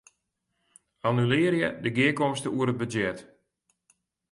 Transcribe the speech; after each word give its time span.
Annulearje 1.09 1.67
de 1.83 1.91
gearkomste 1.97 2.47
oer 2.57 2.69
it 2.71 2.79
budzjet. 2.81 3.19